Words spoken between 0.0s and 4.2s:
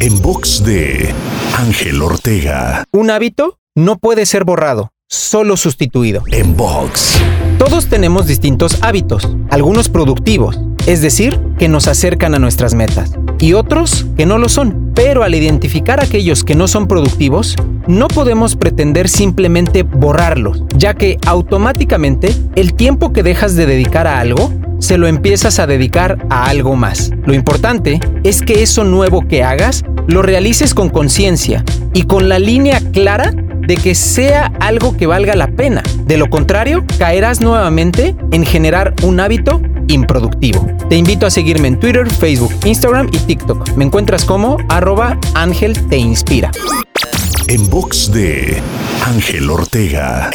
En box de Ángel Ortega. Un hábito no